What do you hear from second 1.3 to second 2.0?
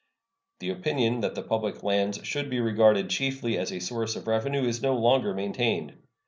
the public